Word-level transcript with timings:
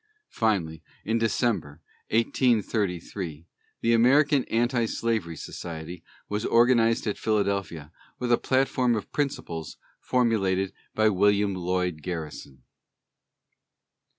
Finally, 0.31 0.81
in 1.05 1.19
December, 1.19 1.79
1833, 2.09 3.45
the 3.81 3.93
American 3.93 4.45
Anti 4.45 4.87
Slavery 4.87 5.35
Society 5.35 6.01
was 6.27 6.43
organized 6.43 7.05
at 7.05 7.19
Philadelphia, 7.19 7.91
with 8.17 8.31
a 8.31 8.37
platform 8.39 8.95
of 8.95 9.11
principles 9.11 9.77
formulated 9.99 10.73
by 10.95 11.07
William 11.09 11.53
Lloyd 11.53 12.01
Garrison. 12.01 12.63